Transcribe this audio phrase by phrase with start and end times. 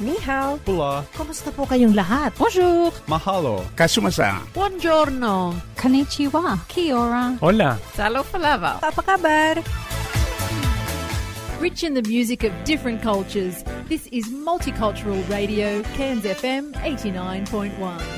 [0.00, 0.58] Ni hao.
[0.66, 1.02] Hola.
[1.16, 2.30] Kumusta po kayong lahat?
[2.38, 2.94] Bonjour!
[3.10, 3.66] Mahalo.
[3.74, 4.38] Kasumasa.
[4.54, 5.58] Buongiorno!
[5.74, 6.54] Konnichiwa.
[6.70, 7.34] Kia ora.
[7.42, 7.74] Hola.
[7.98, 8.78] Salo Falava.
[8.78, 9.54] Apa kabar?
[11.58, 18.17] Rich in the music of different cultures, this is Multicultural Radio, Cairns FM 89.1.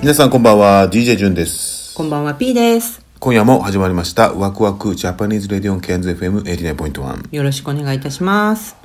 [0.00, 3.04] 皆さんこんばんは DJ ジュンですこんばんは P です。
[3.18, 8.76] 今夜も始まりましたワクワクジャパニーズレディオンケンズ FM89.1 よろしくお願いいたします。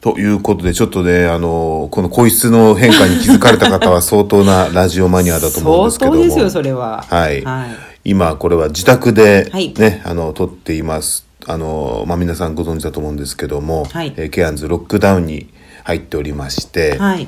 [0.00, 7.02] ということでちょっとねあのこの声質の変化に気づかれた方は相当なラジオマニアだと思うんですけども相当ですよ、それは。
[7.02, 7.70] はい、はい。
[8.04, 15.48] 今これは自宅ではいね、あの撮っていますあの、まあ、皆さんご存知だと思うんですけども、はいえーケアンズロックダウンに
[15.82, 17.26] 入っておりまして、はい。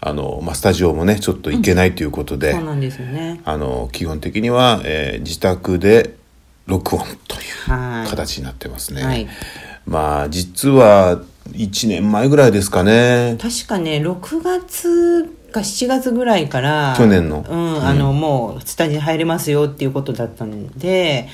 [0.00, 3.40] あのまあ、スタジオもねちょっと行けないということで、そうなんですよね。
[3.44, 6.14] あの基本的には、えー自宅で
[6.66, 8.10] 録音というはい。
[8.10, 9.28] 形になってますね、はい。
[9.86, 11.20] まあ実は
[11.52, 13.36] 1年前ぐらいですかね。
[13.40, 17.44] 確かね、6月か7月ぐらいから、去年の。
[17.48, 21.28] うん、あの、もう、スタジオ入れますよっていうことだったんで、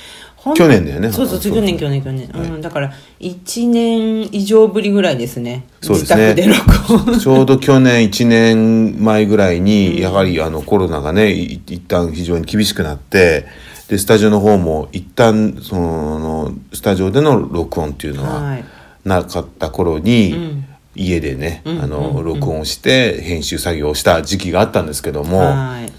[0.52, 2.28] 去年だよねそうそう、そう去年、去年、去年。
[2.28, 5.64] はいうん、だから、1年以上ぶりぐらいですね。
[5.80, 7.18] そうですね自宅で録音。
[7.20, 13.46] ちょうど去年1年前ぐらいに、やはりあのコロナがねい一旦非常に厳しくなって
[13.88, 18.64] でスタジオの方も一旦そのスタジオでの録音っていうのははい
[19.04, 20.64] なかった頃に、ん
[20.96, 25.92] 家でね、んあの録音して編集作業をした時期があったんですけども、はい。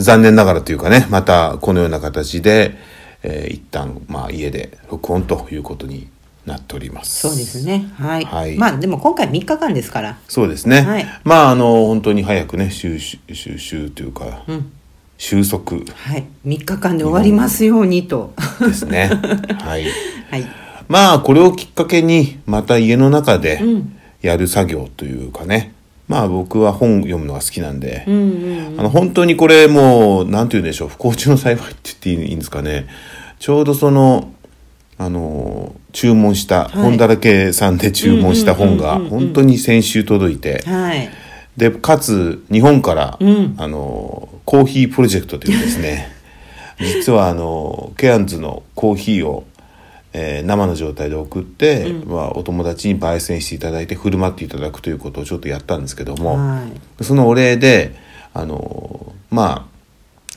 [0.00, 2.74] 残念ながらというかねまたこのような形で、
[3.22, 6.08] えー一旦まあ家で録音ということに
[6.46, 7.90] なっておりますそうですね。
[7.98, 8.24] はい。
[8.24, 10.18] はいまあ、でも今回3日間ですから。
[10.28, 14.72] そうですね、はいまああの本当に早くね収集収集というか、ん
[15.18, 16.24] 収束はい。
[16.46, 18.32] 3日間で終わりますようにと。
[18.60, 19.10] ですね
[19.60, 19.84] はい
[20.30, 20.46] はい。
[20.88, 25.74] まあこれをきっかけにまた家の中でんやる作業というかね、
[26.08, 28.80] まあ僕は本読むのが好きなんで、うんうん。
[28.80, 32.88] あの本当にこれもうなんて言うんでしょう不幸中の幸いって言っていいんですかね
[33.38, 34.32] ちょうどその
[34.96, 41.08] あの注文した、い本だらけさんで注文した本が本当に先週届いて、はい。
[41.56, 46.10] でかつ日本から、んあのコーヒープロジェクトというですね
[46.80, 49.44] 実はあのケアンズのコーヒーを、
[50.12, 56.62] えー生の状態で送って、まあ、お友達に焙煎していただいて振る舞っていただくということをちょっとやったんですけども、は
[57.00, 57.04] い。
[57.04, 57.94] そのお礼で
[58.34, 59.78] あのまあ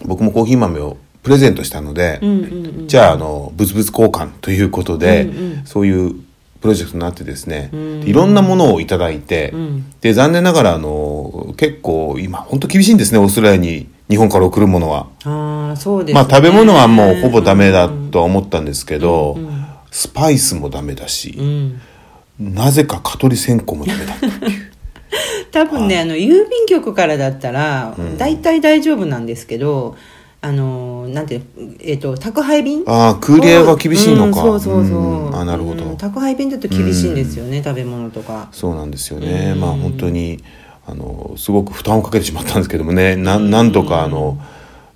[0.06, 2.88] 僕もコーヒー豆をプレゼントしたので、うんうんうん。
[2.88, 6.16] じゃああの物々交換ということで、うんうんそういう
[6.62, 15.08] プロジェクトになってですね、んいろんなものをいただいて、んで残念ながらあの結構今本当厳しいんですねオーストラリアに日本から送るものは。
[15.24, 16.22] ああ、そうですね。
[16.22, 19.61] まあ食べ物はもうほぼダメだとは思ったんですけど、うんうん
[19.92, 21.82] スパイスもダメだしう、ん。
[22.40, 24.72] なぜか蚊取り線香もダメだったっていう。
[25.52, 29.96] 多分ね、あの、郵便局からだったら、大体大丈夫なんですけど、
[30.40, 32.84] あの、なんていうのえっ、と、宅配便？
[32.88, 34.42] ああクーリアが厳しいのか。
[34.44, 35.28] うんそうそうそう。
[35.28, 35.84] うんあなるほど。
[35.84, 38.48] うん宅配便だと厳しいんですよね、食べ物とか。
[38.52, 40.42] そうなんですよね、うんまあ本当に
[40.88, 44.38] あのすごく負担をかけてしまったんですけどもねななんとかあの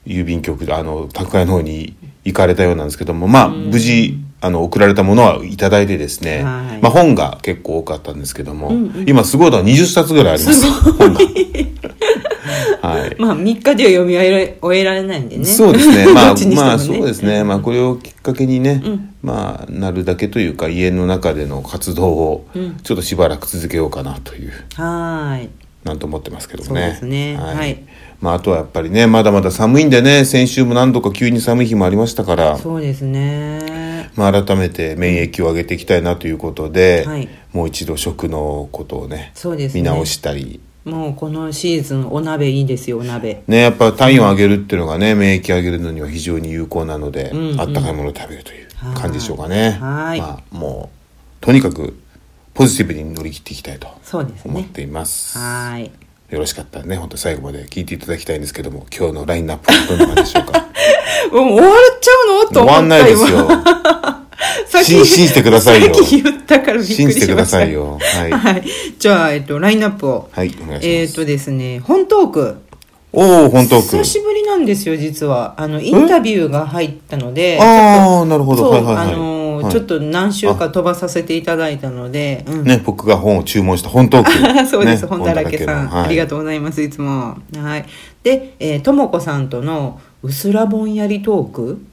[0.05, 11.19] 郵便局あの宅配の方に行かれたようなんですけどもまあ無事あの送られたものはいただいてですね、はいまあ、本が結構多かったんですけども、うんうん今すごいのは20冊ぐらいあります本が。
[12.81, 15.45] はいまあ、3日では読み終えられ終えられないんでね。
[15.45, 16.05] そうですね。
[16.13, 17.43] まあ、ねまあ、そうですね。
[17.43, 25.49] まあ、これをきっかけにね、うんまあ、なるだけというか、家の中での活動をうん、ちょっとしばらく続けようかなという、はーい。
[25.83, 26.81] なんと思ってますけどもね。
[26.81, 27.77] そうですねはい
[28.21, 33.84] まあ、あとはやっぱりね、まだまだ寒いんでね、先週も何度か急に寒い日もありましたから、そうですね。
[34.15, 43.43] まあ、改めて免疫を上げていきたいなということで、はいもう一度食のことをね、そうですね見直したり、もうこのシーズン、お鍋いいですよ、お鍋。
[43.47, 49.77] ね、やっぱ体温を上げるっていうのがね、免疫を上げるのには非常に有効なので、うんうんあったかいものを食べるという感じでしょうかね。
[49.79, 50.89] はいまあ、も
[51.41, 51.97] う、とにかく、
[52.53, 53.87] ポジティブに乗り切っていきたいと。
[54.45, 55.37] 思っています。
[55.37, 55.91] はーい。
[56.31, 60.64] よろしかったらね、本当最後まで聞いていただきたいんですけども、今日のラインナップはどんな感じでしょうか？
[61.31, 62.49] もう終わっちゃうの？
[62.51, 63.47] と思った終わんないですよ。
[64.67, 66.95] 先信信じてくださいよ先言ったからびっくりしました。
[66.95, 67.97] 信じてくださいよ。
[68.01, 68.31] はい。
[68.31, 68.63] はい。
[68.99, 70.29] じゃあ、えっと、ラインナップを。
[70.31, 70.87] はい、お願いします。
[70.87, 72.57] えっとですね、本トーク。
[73.13, 73.97] おお本当く。
[73.97, 75.55] 久しぶりなんですよ、実は。
[75.57, 78.69] あの、インタビューが入ったので、ああ、なるほど。
[78.69, 79.13] はいはいはい。
[79.13, 84.31] あのーはいちょっと何週か飛ばさせていただいたので、うんね、僕が本を注文した本トーク。
[84.67, 87.37] そうです、ね本だらけさん、はいありがとうございます、いつも。
[87.55, 87.85] はい。
[88.21, 91.85] で、えーともこさんとのうすらぼんやりトーク？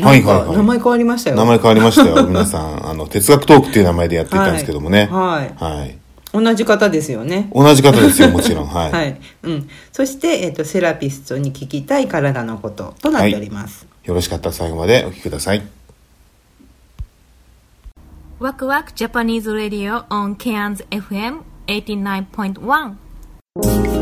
[0.00, 1.36] はいはいはい名前変わりましたよ。
[1.36, 2.24] 名前変わりましたよ。
[2.26, 5.08] 皆さん、あの、哲学トークっていう名前でやっていたんですけどもね。
[5.10, 5.96] はいはい。
[6.32, 7.50] 同じ方ですよね。
[7.54, 8.66] 同じ方ですよ、もちろん。
[8.66, 8.90] はい。
[8.92, 9.20] はい。
[9.42, 9.68] うん。
[9.92, 13.86] そして、えっ、と、セラピストに聞きたい体のこととなっております。
[14.04, 15.62] よろしかったら最後までお聞きください。
[18.40, 24.01] ワクワクジャパニーズ・ラディオ on Cairns FM 89.1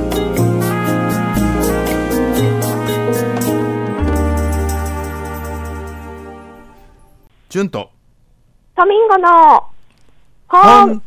[7.51, 7.91] ジュンと、
[8.77, 9.65] トミンゴの
[10.47, 11.03] 本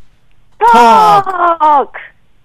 [0.60, 1.94] トーク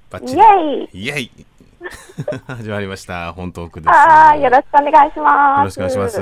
[0.09, 1.47] バッイェイイェイ
[2.47, 3.33] 始まりました。
[3.33, 4.41] 本トークです。
[4.41, 5.59] よろしくお願いします。
[5.59, 6.17] よろしくお願いします。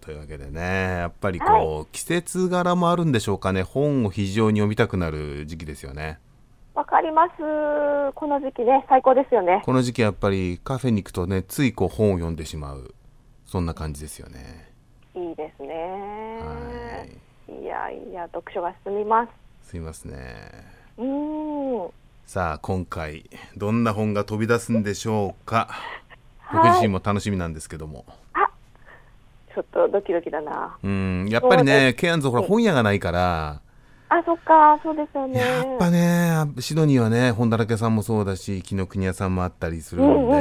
[0.00, 3.62] というわけでね、やっぱりこう、季節柄もあるんでしょうかね。
[3.62, 6.18] 本を非常に読みたくなる時期ですよね。
[6.74, 7.36] わかります。
[8.16, 9.62] この時期ね、最高ですよね。
[9.64, 12.92] この時期やっぱりカフェに行くとね、ついこう本を読んでしまう。
[13.46, 14.59] そんな感じですよね。
[15.14, 15.68] いいですね。
[16.40, 17.06] は
[17.48, 17.62] い。
[17.62, 19.30] いやいや、読書が進みます。
[19.70, 20.18] すいませんね。
[20.98, 21.90] うーん。
[22.26, 25.68] さあ今回どんな本が飛び出すんでしょうか、
[26.52, 28.04] 僕自身も楽しみなんですけども
[29.52, 30.78] ちょっとドキドキだな。
[30.80, 33.60] うんやっぱりねでケアンズほら本屋がないから
[34.12, 35.38] あ、そっか、そうですよね。
[35.38, 40.40] やっぱねシドニーはね本だらけさんもそうだし紀ノ国屋さんもあったりするので、うんうんうん。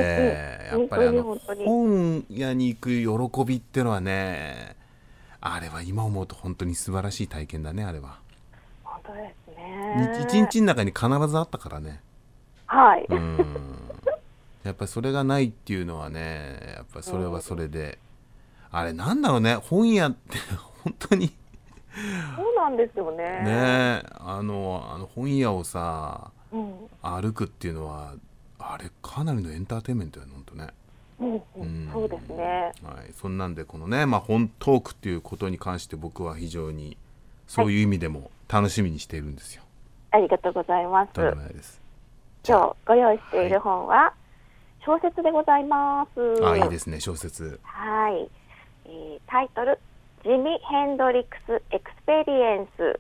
[0.82, 4.76] やっぱりあの本屋に行く喜びってのはね
[5.40, 8.18] あれは今思うと本当に素晴らしい体験だねあれは。
[8.84, 10.20] 本当ですにね。
[10.24, 12.02] 一日の中に必ずあったからね。
[12.66, 13.06] はい。
[13.08, 13.38] うん。
[14.64, 17.98] やっぱりそれがないっていうのはねやっぱりそれはそれで、
[18.72, 20.38] あれなんだろうね本屋って
[20.84, 21.32] 本当に
[22.36, 23.18] そうなんですよね。
[23.44, 26.74] ねあのあの本屋をさうん。
[27.02, 28.14] 歩くっていうのは
[28.60, 30.68] あれかなりのエンターテインメントやねほんとね、
[31.20, 32.72] うんそうですね。
[32.84, 36.98] はい、そんなんでこのね、まあ、本トークっていうことに関して僕は非常に
[37.48, 39.64] そういう意味でも楽しみにしているんですよ、
[40.12, 41.12] ありがとうございます。
[41.62, 41.82] す
[42.48, 44.14] 今日ご用意している本は
[44.86, 46.46] 小説でございます。
[46.46, 48.30] あいいですね小説はい、
[48.86, 49.78] えータイトル
[50.24, 53.00] 「ジミ・ヘンドリックス・エクスペリエンス」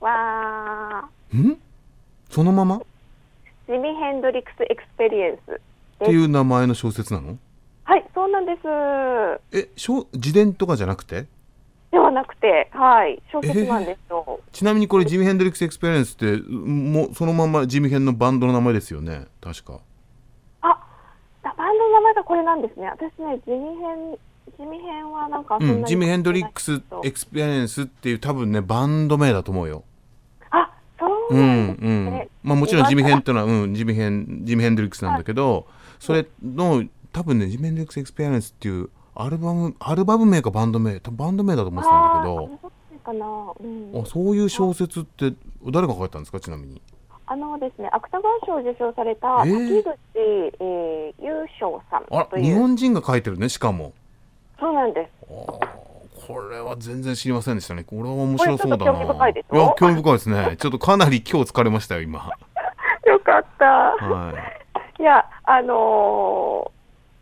[0.00, 1.58] わん？
[2.30, 2.80] そのまま？
[3.66, 5.60] ジミ・ヘンドリックス・エクスペリエンス
[6.04, 7.38] ていう名前の小説なの？
[7.84, 8.58] はいそうなんです。
[9.52, 11.26] え小自伝とかじゃなくて？
[11.90, 19.26] ではなくてはい小説なんですよ、ちなみにこれジミ・ヘンドリックス・エクスペリエンスってもうそのままジミヘンのバンドの名前ですよね？
[19.40, 19.80] 確か。
[20.62, 20.80] あ
[21.42, 22.88] だバンドの名前がこれなんですね。
[22.88, 24.18] 私ねジミヘン
[24.58, 29.84] ジミヘンはなんかそんなにうん、ジミ・ヘンドリックス・エクスペリエンスっていう多分ねバンド名だと思うよ。
[30.50, 32.04] あそううなんですんうん。
[32.10, 35.66] ね、まあもちろんジミヘンっていうのは、うん、ジミヘンジミヘンドリックスなんだけど
[35.98, 42.48] それの多分ねジミヘンドリックス・エクスペリエンスっていうアルバムアルバム名かバンド名多分バンド名だと思ってたんだけあどー
[43.06, 43.12] そ
[43.60, 45.34] うん、あそういう小説って
[45.70, 46.40] 誰が書いたんですか？
[46.40, 46.80] ちなみに。
[47.26, 49.82] あのですね、芥川賞を受賞されたえー。
[49.82, 53.92] 滝口、えー、悠生さんあら日という、本人が書いてるねしかも
[54.64, 56.26] そうなんです。
[56.26, 57.84] これは全然知りませんでしたね。
[57.84, 58.84] これは面白そうだな。
[58.86, 59.56] 興味深いでしょ？
[59.58, 60.56] や興味深いですね。
[60.58, 62.30] ちょっとかなり今日疲れましたよ今。
[63.06, 63.66] よかった。
[63.66, 64.32] は
[64.98, 65.02] い。
[65.02, 66.70] いや、あの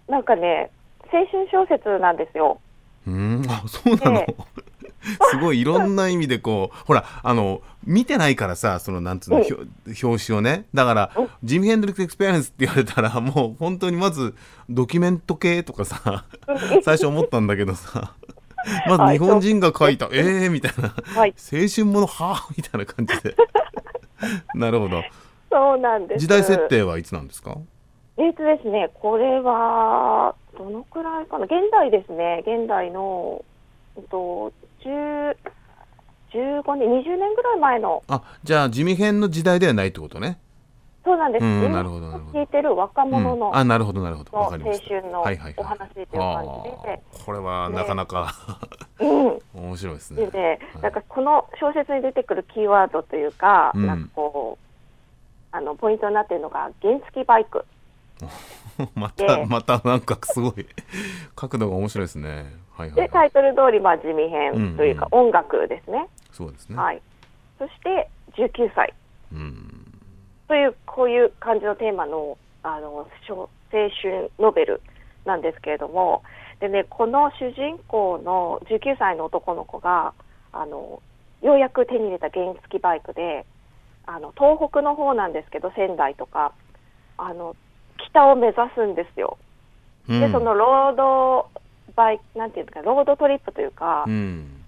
[0.09, 0.71] ーなんかね、
[1.13, 2.61] 青春小説なんですよ。
[3.09, 4.37] うーんあそうなの、え
[5.31, 9.37] すごいいろんな意味でこうほらあの見てないからさそのなんつうの、
[10.03, 10.67] 表紙をね。
[10.73, 11.29] だから、うん。
[11.43, 14.35] ジミ・ヘンドリックス・エクスペリエンスって言われたら もう本当にまず
[14.71, 16.25] ドキュメント系とかさ
[16.83, 18.15] 最初思ったんだけどさ
[18.87, 20.95] まず日本人が書いた、ええー、みたいな。
[21.21, 23.35] はい、青春ものはあみたいな感じで。
[24.55, 25.03] なるほど。
[25.51, 26.21] そうなんです。
[26.21, 27.57] 時代設定はいつなんですか？
[28.19, 33.43] えっとですね、これは、どのくらいかな、現代ですね、現代の、
[33.97, 34.53] えっと、
[34.85, 35.37] 10
[36.33, 40.39] 15年、20年ぐらい前の、あじゃあジミヘンの時代ではないってことね。
[41.05, 41.45] そうなんです。
[41.45, 42.39] うん今なるほどなるほど。
[42.39, 44.37] 聞いてる若者の、うん、あなるほどなるほど。
[44.37, 44.87] わかりました。
[44.87, 45.55] 春のはいはいはい。
[45.59, 47.25] お話という感じで、あー。
[47.25, 48.35] これはなかなか、
[49.01, 49.39] うん。
[49.55, 50.27] 面白いですね。
[50.27, 53.87] でなんかこの小説に出てくるキーワードというか、うん。
[53.87, 54.67] なんかこう、
[55.51, 57.65] あの、ポイントになっているのが、原付バイク。
[58.95, 60.67] またでまたなんかすごい
[61.35, 62.47] 角度が面白いですね
[62.77, 66.09] はいはいで、タイトル通り、まあ、地味編というか、音楽ですね。
[66.33, 66.77] そうですね。
[66.77, 67.03] はい。
[67.59, 68.95] そして、19歳
[69.33, 70.01] うん。
[70.49, 74.83] という、こういう感じのテーマの、あの、小青春ノベル
[75.25, 76.23] なんですけれども、
[76.61, 80.15] でね、この主人公の19歳の男の子が、
[80.53, 81.03] あの、
[81.43, 83.45] ようやく手に入れた原付バイクで、
[84.07, 86.53] あの、東北の方なんですけど、仙台とか、
[87.19, 87.57] あの、
[87.99, 89.39] 北を目指すんですよ。
[90.09, 91.49] うんで、そのロード
[91.95, 94.63] バイク、なんていうんですか、ロードトリップというか、うん。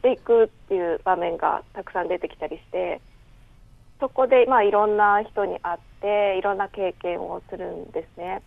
[0.00, 3.00] していくっていう場面がたくさん出てきたりして
[4.00, 8.40] そこでまあいろんな人に会っていろんな経験をするんですね。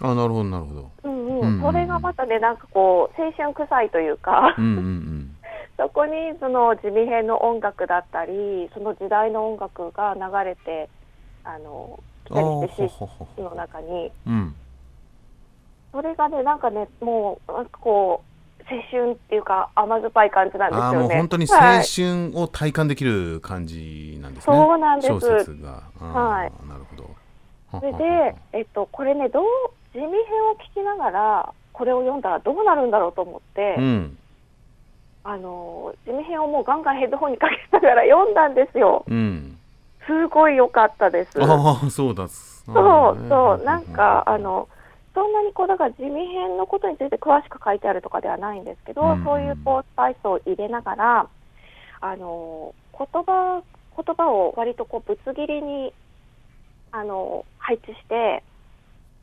[0.00, 0.90] あ、なるほど、なるほど。
[1.04, 5.36] うんうんうんうん、それがまたねなんかこう青春臭いというか、うんうんうん。
[5.78, 10.88] そこにその地味編の音楽だったりその時代の音楽が流れて
[11.44, 14.56] あの来たりしてシほほほーンの中にうん。
[15.92, 18.22] それがねなんかねもうなんかこ
[18.60, 20.98] う青春っていうか甘酸っぱい感じなんですよね。
[20.98, 24.56] もう本当に青はい春を体感できる感じなんですね。
[24.56, 25.82] そうなんです小説が。
[26.00, 27.22] あーはいなるほど。
[27.80, 29.44] それで、えっと、これね、どう、
[29.92, 30.14] 地味編を
[30.56, 34.18] 聞きながら、これを読んだらどうなるんだろうと思って、うん。
[35.24, 39.04] あの、地味編をもうガンガンヘッドホンにかけながら読んだんですよ。
[39.08, 39.58] うん。
[40.06, 41.42] すごい良かったです。
[41.42, 42.28] ああ、そうだ。
[42.28, 44.68] そそう、なんか、あ、の、
[45.14, 51.28] そんなにこう、だから地味編のことについて詳しく書いてあるとかではないんですけど、うんそういうこう、スパイスを入れながら、
[52.00, 53.62] あの、言葉、
[53.96, 55.92] 言葉を割とこう、ぶつ切りに、
[56.92, 58.42] あの、配置して、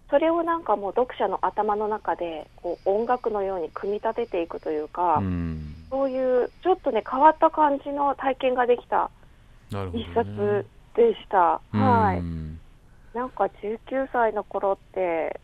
[0.09, 5.75] それをなんかもう読者の頭の中でこう音楽のように組み立てていくというか、うん。
[5.91, 9.11] そういうちょっとね変わった感じの体験ができた。
[9.93, 10.65] 一冊
[10.95, 11.61] でした。
[11.71, 12.19] はい。
[12.19, 12.59] うん
[13.13, 15.39] なんか19歳の頃って、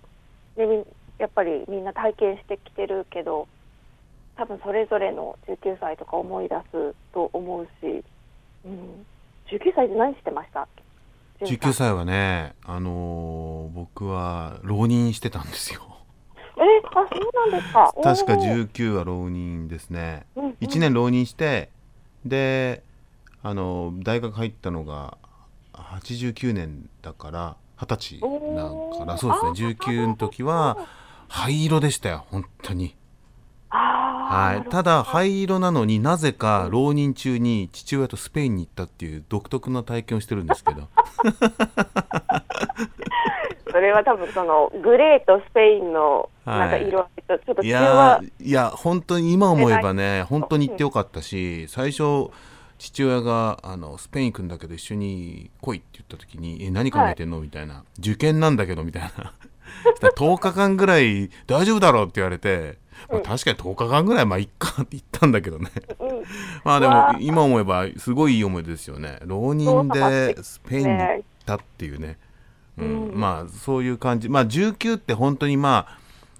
[0.57, 0.85] ね、みん
[1.17, 3.47] やっぱりみんな体験してきてるけど、
[4.37, 8.03] 多分それぞれの19歳とか思い出すと思うし、
[8.65, 9.05] うん、
[9.49, 10.67] 19歳で何してました
[11.41, 15.81] ？19歳はね、あのー僕は浪人してたんですよ。
[16.57, 16.61] え、
[16.95, 17.93] あ、そうなんですか？
[18.03, 20.25] 確かおー19は浪人ですね。
[20.35, 21.69] うんうん1年浪人して、
[22.25, 22.81] で、
[23.43, 25.17] あの、大学入ったのが
[25.73, 30.77] 89年だから、20歳だから、おーそうですね、19の時は
[31.27, 32.95] 灰色でしたよ、本当に。
[33.69, 40.87] はい、ただ灰色なのになぜか浪人中に父親とスペインに行ったっていう独特な体験をしてるんですけど。
[43.71, 52.29] それは多分そのグレーとスペインのなんか色合いとちょっといやーいや本当に今思えばね本当に行ってよかったし最初
[52.77, 59.33] 父親があのスペイン行くんだけど一緒に来いって言った時に「え何考えてんの?」みたいな「受験なんだけど」みたいな。
[59.83, 62.77] そ したら10日間ぐらい大丈夫だろうって言われて、
[63.09, 65.69] まあ、確かに10日間ぐらいまあいっかって言ったんだけどね。
[65.99, 66.23] うん。
[66.63, 69.19] まあでも今思えばすごいいい思い出ですよね。
[69.25, 72.17] 浪人でスペインに行ったっていうね、
[72.77, 73.09] うん。
[73.09, 73.19] うん。
[73.19, 74.29] まあそういう感じ。
[74.29, 75.99] まあ19って本当にまあ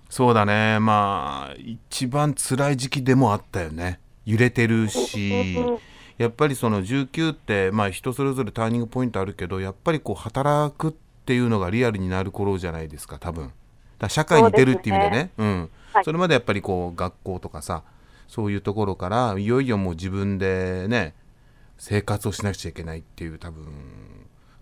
[0.09, 0.79] そうだね。
[0.79, 3.99] まあ一番辛い時期でもあったよね。
[4.25, 5.55] 揺れてるし。
[5.57, 5.79] うん
[6.17, 10.91] やっぱりその19ってまあ人それぞれターニングポイントあるけどやっぱりこう働くっ
[11.25, 13.51] ていうのがリアルになる頃じゃないですか多分。
[14.00, 15.31] だ社会に出るっていう意味でね。
[15.38, 15.69] うん。
[15.93, 16.03] はい。
[16.03, 17.84] それまでやっぱりこう学校とかさ
[18.27, 21.13] そういうところからいよいよもう自分でね
[21.77, 23.65] 生活をしなくちゃいけないっていう多分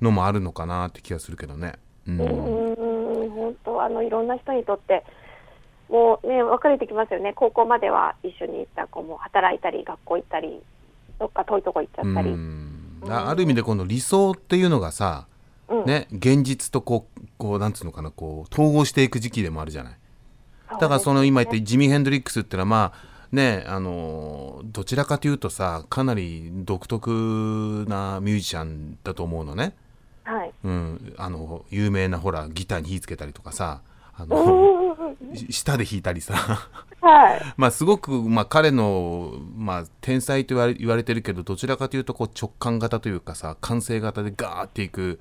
[0.01, 1.74] のもあるのかなって気がするけどね。
[2.07, 2.19] うん。
[2.19, 2.24] う
[2.69, 5.03] ん本当あのいろんな人にとって
[5.89, 7.33] もうね分かれてきますよね。
[7.36, 10.63] 高校までは一緒に行った子も働いたり学校行ったり
[11.23, 12.99] どっか遠いとこ行っちゃったり、うん。
[13.07, 15.25] だある意味でこの理想っていうのがさ、
[15.69, 15.85] うん。
[15.85, 19.97] ね、現実とこうこうなんつうのかなこう統合していく時期でもあるじゃない。
[20.69, 22.97] だからその今言ってジミー・ヘンドリックスってのはまあ
[23.31, 29.75] ねあのどちらかというとさかなり独特なミュージシャンだと思うのね。
[30.25, 30.51] はい。
[30.65, 33.81] うん、あの有名なほらギターに火つけたりとかさ
[34.17, 34.29] あうん。
[34.29, 34.35] の
[35.50, 36.34] 舌で弾いたりさ。
[37.01, 37.41] はい。
[37.58, 45.20] まあすごく、まあ、彼の、まあ、天才と言われ言われてるけどどちらかというとこう直感型というかさ感性型でガーっていく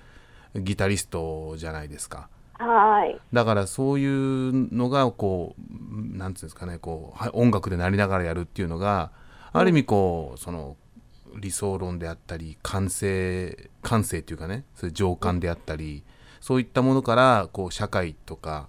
[0.54, 2.28] ギタリストじゃないですか。
[2.58, 3.20] はい。
[3.32, 9.10] だからそういうのがこうなんつうんですかねこうは音楽でなりながらやるっていうのが
[9.52, 10.76] ある意味こうその
[11.36, 16.04] 理想論であったり感性感性っていうかねそういう情感であったり
[16.40, 18.68] そういったものからこう社会とか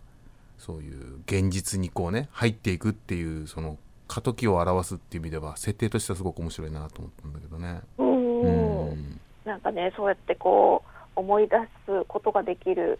[0.65, 3.77] そういう現実にこうね入っていくっていうその
[4.07, 7.81] 過渡期を表すっていう意味では設定としてはすごく面白いなと思ったんだけどね。
[7.97, 12.97] うんうんなんかねそうやってこう思い出すことができる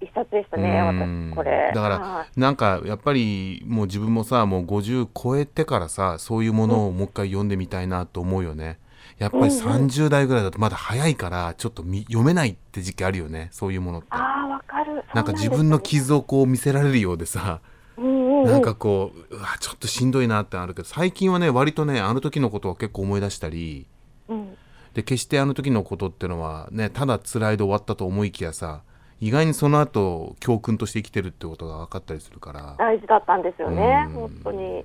[0.00, 1.72] 一冊でしたね、うん私これ。
[1.74, 8.78] だから、はいなんかやっぱりもう自分もさもう50超えてからさそういうものをもう一回読んでみたいなと思うよね
[9.18, 13.48] やっぱり30代ぐらいだとまだ早いからちょっとみ読めないって時期あるよね。
[13.52, 14.08] そういうものって。
[14.10, 15.04] ああ、わかる。
[15.14, 17.60] なんか自分の傷をこう見せられるようでさ。
[17.96, 23.86] なんかこううわちょっとしんどいなってあるけど最近はね割とねあの時のことを結構思い出したり。
[24.28, 24.56] うん、
[24.94, 28.82] で決してあの時のことってのはねただ辛いで終わったと思いきやさ
[29.20, 34.12] 意外にその後教訓として生きてるってことが分かったりするから、大事だったんですよねう、ん。
[34.12, 34.58] 本当に。
[34.58, 34.84] ね、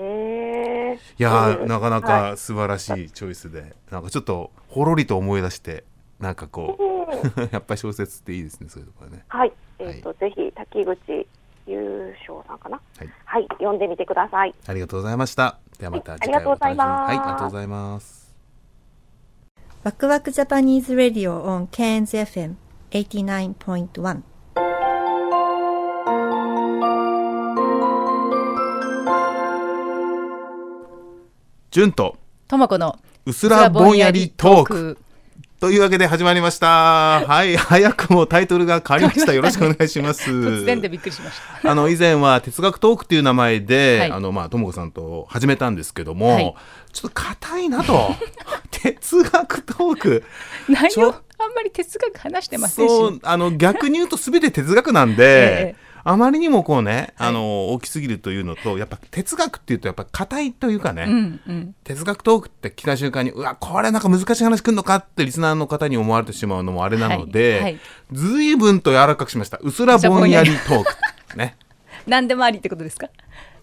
[0.00, 5.82] えー、いやなかなか素晴らしいチョイスで、はい、なんかちょっとほろりと思い出して
[6.20, 6.82] なんかこう、
[7.52, 9.22] やっぱり小説っていいですねそういうところね。
[9.28, 9.52] はい。
[9.78, 10.98] えっ、ー、と、ぜひ滝口
[11.66, 14.52] 優勝さんかな、はい、はい、読んでみてください。
[14.66, 15.58] ありがとうございました。
[15.78, 18.34] ではまた次回お楽しみはいありがとうございます。
[19.84, 24.22] ワクワクジャパニーズレディオ on CANSFM89.1
[31.78, 32.16] 純と
[32.48, 34.98] ともこのうすらぼんやりトーク
[35.60, 37.20] というわけで始まりました。
[37.24, 39.32] はい、早くもタイトルが変わりました。
[39.32, 40.28] よろしくお願いします。
[40.28, 41.70] 突然でびっくりしました。
[41.70, 46.54] あの以前は哲学トークっていう名前で、はいあのまあともこさんと始めたんですけども、はい
[46.92, 48.10] ちょっと硬いなと
[48.72, 50.24] 哲学トーク
[50.68, 52.90] 内容あんまり哲学話してませんし。
[52.90, 61.74] そうあの逆に言うと全て哲学なんで、 ええあまりにもこうねあの、大きすぎるというのとやっぱ哲学っていうとやっぱ硬いというかね、うんうん。
[61.84, 70.84] 哲学トークって聞いた瞬間にうわこれなんか難しい話くんのかってリスナーの方に思われてしまうのもあれなので、はいはい随分と柔らかくしましたうすらぼんやりトー
[71.32, 71.58] クね
[72.06, 73.08] 何でもありってことですか？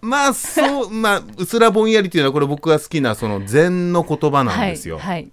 [0.00, 5.06] まあそう まあうすらぼんやりっていうのはこれ僕が好きなその禅の言葉なんですよ、はい。
[5.06, 5.30] はい。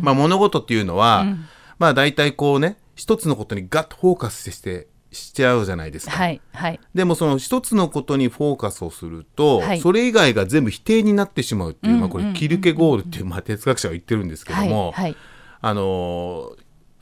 [0.00, 1.44] まあ物事っていうのは、うん
[1.78, 6.40] まあ大体こうね一つのことにガッとフォーカスしてしちゃうじゃないですか、はい。
[6.52, 6.80] はい。
[6.94, 14.68] でもその一つのことにフォーカスをすると、はいそれ以外が全部否定になってしまうっていう、うんまあこれキルケゴールっていう、まあ、哲学者が言ってるんですけどはい。
[14.68, 15.16] も、はい。
[15.60, 16.52] あの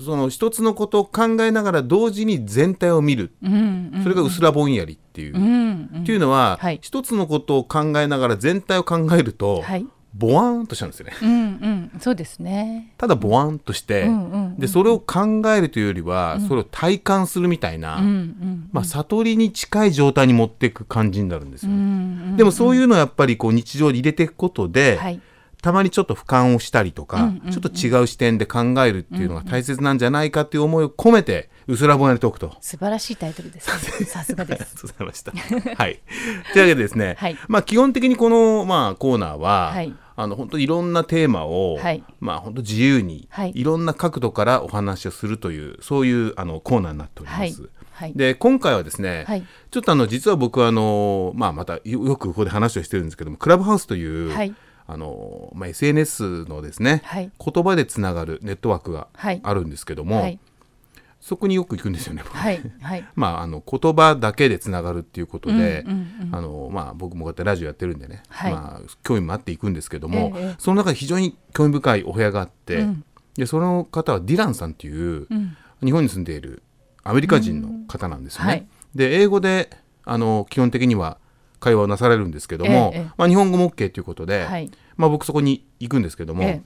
[0.00, 4.02] その一つのことを考えながら同時に全体を見る、うんうん。
[4.02, 5.36] それがうすらぼんやりっていう。
[5.36, 6.02] うんうん。
[6.02, 9.86] っていうのは、はい一つのことを考えながら全体を考えると、はい。
[10.16, 11.12] ボワーンとしちゃうんですよね。
[11.22, 12.00] うんうん。
[12.00, 12.92] そうですね。
[12.98, 18.68] ただボワーンとして、うんうんうんでそれを考えるというよりは、それを体感するみたいな、うんうん。
[18.72, 21.76] まあ、悟りに近い状態に持っていく感じになるんですよね。
[21.76, 21.84] うんう
[22.34, 22.36] ん。
[22.36, 25.20] でもそういうのをやっぱりこう日常に入れていくことで、はい。
[25.60, 32.54] たまにちょっと俯瞰をしたりとか、うんうんうんちょっと違う視点で考えるっていうのが大切なんじゃないかっていう思いを込めて、うすらぼんやりトークと。
[32.60, 34.04] 素晴らしいタイトルですね。
[34.06, 34.74] さすがでありがす。
[34.76, 35.32] とうございました。
[35.82, 36.00] はい。
[36.52, 42.04] というわけでですね、はいまあ基本的にこの、まあ、コーナーは、はいあの本当いろんなテーマを、はい。
[42.20, 43.52] まあ本当自由に、はい。
[43.54, 47.62] い、ろんな角度からお話をするというそういうあのコーナーになっております。
[47.62, 47.70] はい。
[47.92, 48.12] はい。
[48.14, 49.46] で今回はですね、はい。
[49.70, 54.54] ちょっとあの実は僕はあの、まあ、またよよくここで話をしてるんですけどもクラブハウスという、はい。
[54.86, 57.30] あのまあ、SNS のですね、はい。
[57.38, 59.40] 言葉でつながるネットワークがはい。
[59.42, 60.38] あるんですけども、はい。
[61.24, 62.22] そこによく行くんですよね。
[62.22, 62.60] 僕はい。
[62.82, 63.04] はい。
[63.16, 73.04] まあ、あの言葉だけでつながるっていうことで、うんうんうんあのまあ、僕もこうやってラジオやってるんでね、はいまあ、興味もあっていくんですけども、ええその中で非常に興味深いお部屋があって、うん
[73.38, 76.62] でその方はディランさんっていう、うん日本に住んでいる
[77.02, 78.50] アメリカ人の方なんですよね。
[78.50, 79.70] はいで英語で
[80.04, 81.18] あの基本的には
[81.58, 86.62] 会話をなされるんですけども、ええまあ、日本語も OK ということで、はいまあ、僕そこに行くんですけども、え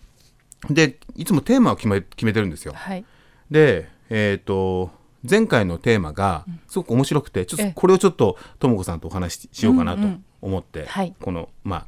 [0.68, 2.74] でいつもテーマを決め決めてるんですよ。
[2.76, 3.04] はい。
[3.50, 4.90] で、えー、と
[5.28, 7.68] 前回のテーマがすごく面白くてちょっええ。
[7.68, 10.06] とこれをちょっとともこさんとお話ししようかなと
[10.40, 11.14] 思って、はい。
[11.20, 11.86] この、まあ、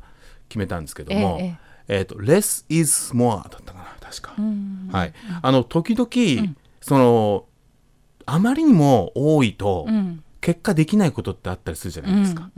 [0.48, 1.44] 決めたんですけども、え
[1.88, 7.44] ええーと less is more だったかな確か、うんはい、あの時々、その
[8.26, 10.24] あまりにも多いと、うん。
[10.40, 12.50] 結果できないことってあったりするじゃないですか。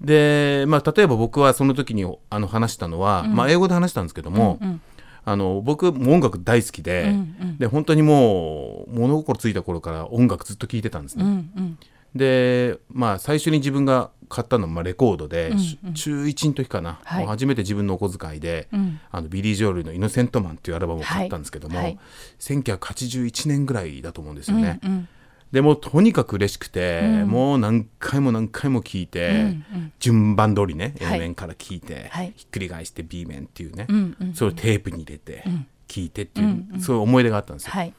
[0.00, 4.80] で、まあ、例えば僕はその時にあの話したのは、まあ、英語で話したんですけども、うん
[5.24, 7.58] あの僕も音楽大好きで,、うんうん。
[7.58, 11.62] で本当にもう物心ついた頃から音楽ずっと聴いてたんですうんうね。
[11.62, 11.78] ん。
[12.14, 17.26] で、まあ、最初に自分が買ったのはまあレコードで、うんし中1の時かな、はい。
[17.26, 19.00] 初めて自分のお小遣いで、うん。
[19.10, 21.98] あのビリー・ジョールの「イノセントマン」っていうアルバムを買ったんですけども、はいはい。
[22.40, 24.80] 1981年ぐらいだと思うんですうんよね。
[24.84, 25.08] うん
[25.54, 27.28] でもうとにかく嬉しくて、うん。
[27.28, 29.92] もう何回も何回も聴いて、うんうん。
[30.00, 31.18] 順番通りねはい。
[31.18, 32.32] A 面から聴いて、はい。
[32.34, 35.68] ひっくり返して B 面っていうね、うんうんそれをテープに入れてん。
[35.86, 36.80] 聴いてっていう、うんうん。
[36.80, 37.70] そういう思い出があったんですよ。
[37.70, 37.94] はい。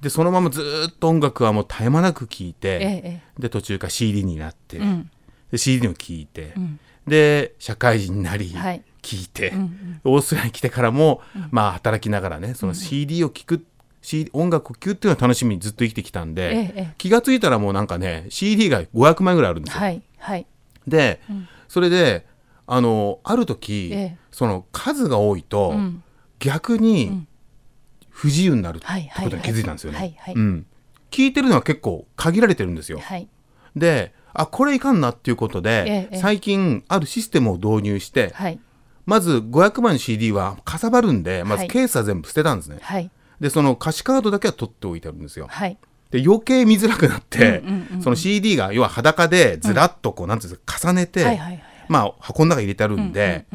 [0.00, 5.08] でそのままずーっと音楽はもう絶え間なく聴いて、ええで途中から CD になって、うん。
[5.52, 6.80] で CD を聴いて、ん。
[7.06, 8.82] で社会人になり、はい。
[9.02, 13.64] 聴いて、うんオーストラリアに来てからも、まあ働きながらねその CD を聴く CD
[14.32, 16.94] 音楽を聴くっていうのは楽しみにずっと生きてきたんで、ええええ。
[16.98, 19.80] 気がついたらもうなんかね CD が500枚ぐらいあるんですよ。
[19.80, 20.46] はいはい。
[20.86, 21.20] で、
[21.68, 22.26] それで
[22.66, 24.18] あのある時、ええ。
[24.30, 26.02] その数が多いと、ん。
[26.38, 27.26] 逆に
[28.10, 28.86] 不自由になるって
[29.22, 30.16] ことに気づいたんですよね。
[31.10, 33.00] 聞いてるのは結構限られてるんですよ。
[33.00, 33.28] はい。
[33.74, 38.60] であこれいかんなっていうことで、最近あるシステムを導入して、はい。
[39.06, 41.68] まず500枚の CD はかさばるんでまずはい。
[41.68, 42.78] ケースは全部捨てたんですね。
[42.80, 45.46] はいでその歌詞カードだけは取っておいてあるんですよ。
[45.48, 45.76] はい。
[46.10, 47.62] で余計見づらくなって、
[48.00, 53.46] その CD が要は裸でずらっとこう、なんていうんですか重ねて、はいはいはいまあ箱の中に入れてあるんで、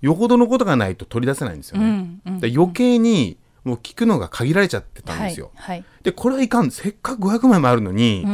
[0.00, 2.20] よほどのことがないと取り出せないんですよね。
[2.38, 5.50] で余計にもう聞くのが限られちゃってたんですよ。
[5.54, 6.70] はいでこれはいかん。
[6.70, 8.24] せっかく500枚もあるのに、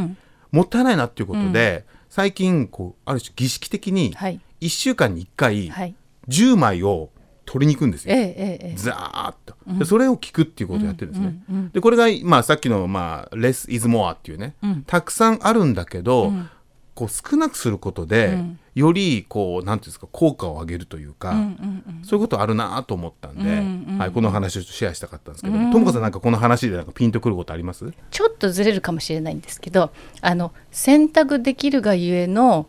[0.53, 4.41] もったいないなっていうことで、最近こうある種儀式的にはい。
[4.61, 5.95] 1週間に1回はい。
[6.29, 7.11] 10枚を
[7.47, 8.15] 取りに行くんですよ。
[8.15, 9.55] ええザーッと。
[9.79, 11.71] でそれを聞くっていうことをやってるんですね。
[11.73, 14.55] でこれが、まあ、さっきの、まあ「less is more」っていうね、
[14.87, 16.33] たくさんあるんだけど、
[16.95, 18.39] こう少なくすることで、
[18.75, 21.35] よりこうなんていうんですか効果を上げるというか、
[22.03, 27.93] そういうことあるなと思ったんで、はい、この話をシェアしたかったんですけどともかさんなんかこの話でなんかピンとくることあります？
[28.11, 32.67] ちょっとずれるかもしれないんですけどあの選択できるがゆえの、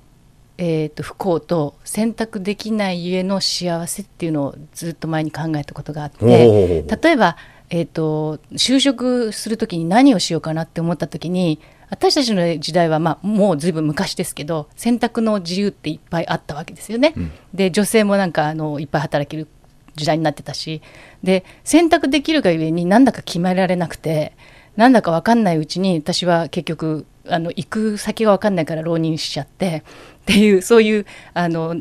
[0.58, 7.38] えー、と不幸と選択できないゆえの幸せっていうのをずっと前に考えたことがあって例えば、
[7.70, 17.14] えー、と就職する時に何をしようかなって思った時に私たちの時代は、まあ、もうずいぶん昔ですけど選択の自由っていっぱいあったわけですよね。
[17.54, 19.48] で女性もなんかあのいっぱい働ける
[19.96, 20.82] 時代になってたし
[21.24, 24.34] で選択できるがゆえになんだか決められなくて
[24.76, 29.84] なんだか分かんないうちに私は結局あの行く先が分かんないから浪人しちゃって
[30.24, 31.76] っていうそういうあの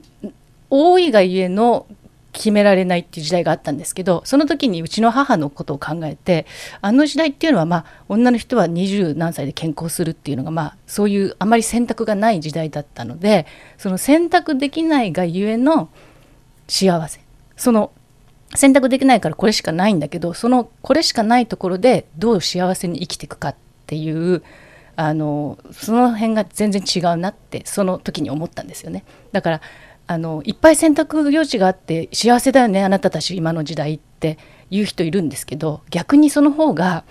[0.70, 1.86] 多いがゆえの
[2.32, 6.44] 決められないっていう時代があったんですけどその時にうちの母のことを考えて
[6.82, 13.46] あの時代っていうのはまあ女の人は二十何歳で健康するっていうのがまあそういうあまり選択がない時代だったので
[13.78, 15.88] その選択できないがゆえの
[16.68, 17.20] 幸せ。
[17.56, 17.90] その
[18.54, 23.56] 選択できないからこれしかないんだけどそのこれしかないところでどう幸せに生きていくかっ
[23.86, 24.42] ていう
[24.96, 29.04] あのその辺が全然違うなってその時に思ったんですよね。
[29.32, 29.60] だから
[30.06, 34.38] あのいっぱい選択余地があって幸せだよねあなたたち今の時代って
[34.70, 37.04] 言う人いるんですけど逆にその方が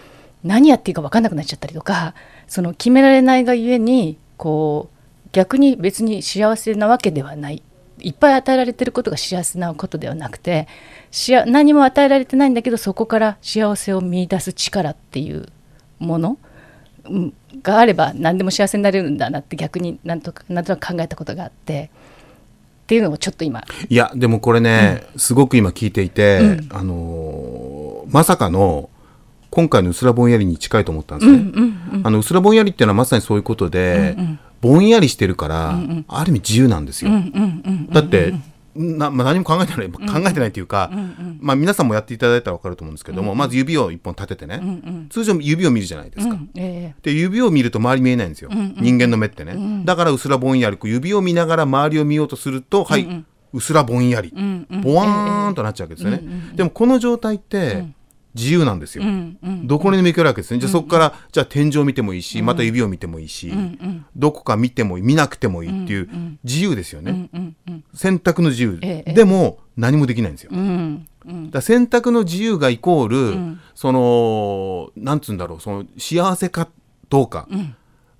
[0.43, 2.15] 何やっていいか分かんなくなっちゃったりとか
[2.47, 7.61] その決められないがゆえにこう逆に別に幸せなわけではない。
[7.99, 10.67] いっぱい与えられてることが幸せなことではなくて
[11.11, 15.47] しあ何も与えられてないんだけどそこから幸せを見出す力っていう
[15.97, 16.37] もの、
[17.61, 21.89] があれば何でも幸せになれるんだなって逆になんとかなんとなく考えたことがあって
[22.83, 23.63] っていうのをちょっと今。
[23.89, 28.89] いやでもこれね、すごく今聞いていて、あのーまさかの
[29.49, 31.51] 今回のうすらぼんやりに近いと思ったんですね。
[32.03, 34.15] あのうすらぼんやりっていうのはまさにそういうことで、
[34.61, 37.11] ぼんやりしてるから、ある意味自由なんですよ。
[37.89, 38.33] だって
[38.75, 40.91] な、まあ、何も考えてない、考えてないというか、
[41.39, 44.61] まあ、皆さんもやっていただいたら分かると思うんですけども、まず指を一本立ててね、
[45.09, 46.37] 通常指を見るじゃないですか。
[46.55, 50.77] えで指を見ると周り見えないんですよ、人間の目ってね、だからうすらぼんやり。
[50.83, 54.33] 指を見ながら周りを見ようとすると、はいうすらぼんやり、
[54.83, 56.21] ぼわーんとなっちゃうわけですよね、
[56.55, 57.85] でもこの状態って
[58.35, 59.03] 自由なんですよ、
[59.63, 60.59] どこにでも行けるわけですね。
[60.59, 63.51] じゃあそこからじゃあ天井を見てもいいしまた指を見てもいいし、
[64.15, 66.09] どこか見てもいい見なくてもいいっていう
[66.43, 67.29] 自由ですよね、
[67.93, 71.07] 選択の自由、ええでも何もできないんですよ、えうん。
[71.25, 76.67] だから選択の自由がイコール、そのなんつうんだろうその幸せか
[77.09, 77.47] どうか、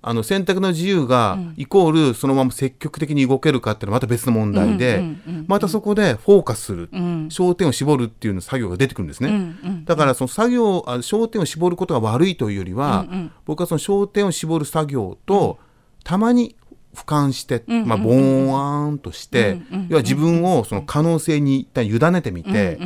[0.08, 5.02] あの選択の自由がイコールそのまま積極的に動けるかっていうのはまた別の問題で、
[5.48, 13.06] またそこでフォーカスする、焦点を絞るっていうの作業が出てくるんですね、だからその作業あ焦点を絞ることが悪いというよりは、
[13.46, 15.58] 僕はその焦点を絞る作業と、
[16.04, 16.54] たまに
[16.94, 22.78] 俯瞰して、まあ、ボーンとして、要は自分をその可能性に一旦委ねてみて、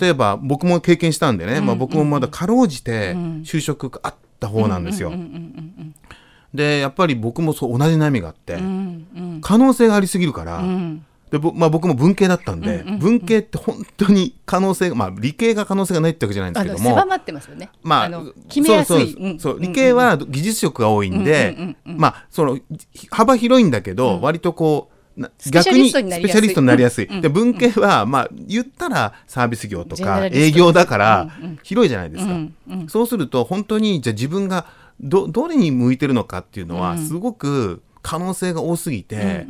[0.00, 3.12] 例えば僕も経験したんでね、まあ、僕もまだかろうじて
[3.44, 5.12] 就職があった方なんですよ。
[6.54, 8.58] でやっぱり僕もそう同じ悩みがあって、
[9.40, 10.62] 可能性がありすぎるから、
[11.30, 16.90] でぼまあ、僕も文系だったんで、文系って本当に可能性が、まあ、理系が可能性がないってわけじゃないんですあけども。
[16.90, 17.70] の狭まってますよね。
[17.82, 19.12] まあ、の決めやすい。
[19.12, 19.60] そうそうそう。
[19.60, 22.58] 理系は技術職が多いんで、まあ、その
[23.12, 26.32] 幅広いんだけど、割とこう、なスペシャリストになりやすい。
[26.32, 27.20] 逆にスペシャリストになりやすい。
[27.20, 31.30] で文系は、まあ、言ったらサービス業とか営業だから
[31.62, 32.34] 広いじゃないですか。
[32.88, 34.66] そうすると本当にじゃあ自分が
[35.00, 39.46] どどれに向いてるのかっていうのはすごく可能性が多すぎて、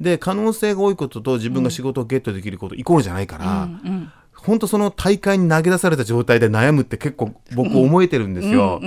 [0.00, 3.68] で可能性が多いことと自分が仕事をゲットできることイコールじゃないから、
[4.34, 8.80] 本当その大会に投げ出された状態で悩むって結構僕思えてるんですよ。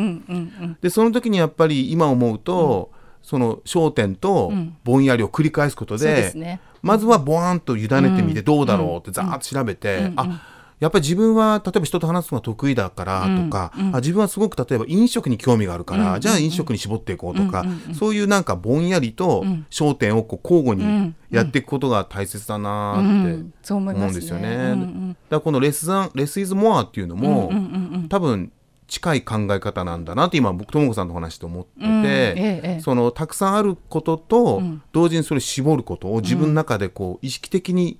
[0.82, 4.52] でその時にやっぱり今思うと、その焦点と
[4.84, 8.46] ぼんやりを繰り返すことで,、まずはボワーンと委ねてみてうん。
[8.46, 10.42] どうだろうってざーっと調べて、あ
[10.80, 24.00] やっぱり自分は例えば人と話すのが得意だからとか、あ自分はすごく例えば飲食に興味があるから、じゃあ飲食に絞っていこうとか、そういうなんかぼんやりと焦点をこう交互にやっていくことが大切だなーって、思いますね。
[24.00, 24.50] 思うんですよね。
[24.50, 25.10] うんうん。
[25.10, 28.10] だからこのレスザンレスイズモアっていうのも、うんうんうん。
[28.10, 28.52] 多分
[28.88, 32.80] 近い考え方なんだなって今僕ともこさんの話と思ってて、うんええええ。
[32.82, 34.82] そのたくさんあることと、ん。
[34.92, 37.98] 同時にそれ絞ることを自分の中でこう意識的に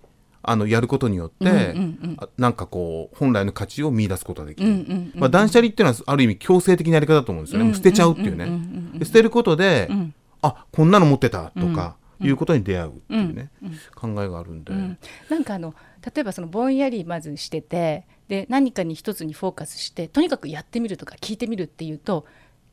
[0.48, 2.18] あのやることによって、うんうんうん。
[2.20, 8.48] あなんかこう本来の価値を見出すことができる、うんうんうんまあ、断捨離っていうのはある意味強制的なやり方だと思うんですよね、捨てちゃうっていうね、
[9.00, 9.90] で捨てることで、
[10.42, 13.50] あこんなの持ってたとか、いうことに出会うっていうね、
[13.96, 14.98] 考えがあるんで、うん。
[15.30, 15.74] なんかあの
[16.06, 22.26] 例えばそのぼんやりまずしててで何かに一つにフォーカスしてとにかくやってみるとか聞いてみるっていうと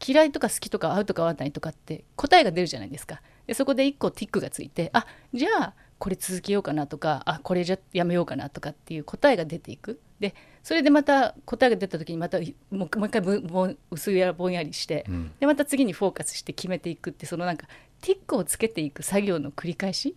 [0.06, 3.22] 嫌いとか好きとか合うとか合わないとかって答えが出るじゃないですか。
[3.46, 10.00] でそこで一個ティックがついてあじゃあこれ続けようかなとかあこれじゃやめようかなとかっていう答えが出ていく。
[10.18, 10.34] で
[10.64, 15.06] それでまた答えが出た時にまたもうもう一回ぶぼん薄いやぼんやりして、
[15.38, 17.68] でまた次にフォーカスして決めていくってそのなんか
[18.00, 20.16] ティックをつけていく作業の繰り返し。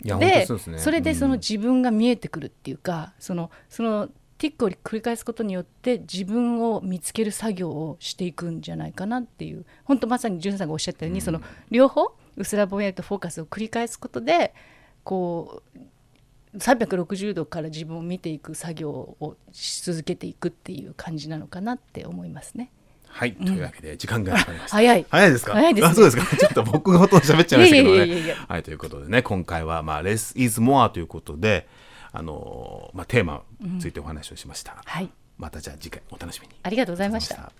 [0.00, 0.46] でね。
[0.78, 14.54] それでそのうん自分が見えてくるっていうか、そのそのティックを繰り返すことによって自分を見つける作業をしていくんじゃないかなっていう本当まさに潤さんがおっしゃったように、その両方うすらぼんやりとフォーカスを繰り返すことで
[15.04, 22.70] こう360度から自分を見ていく作業をし続けていくっていう感じなのかなって思いますね。
[23.08, 24.76] はい、というわけで時間がかかりました。
[24.76, 25.52] 早い早いですか？
[25.52, 26.36] 早いですねあ、そうですか。
[26.36, 28.36] ちょっと僕がほとんど喋っちゃいましたけどいやいやいやいねや。
[28.48, 31.68] はい、ということでね、今回はまあ less is more ということで、
[32.12, 34.76] あのーまあテーマについてお話をしました。
[34.84, 36.54] はいまたじゃあ次回お楽しみに。
[36.62, 37.50] ありがとうございました。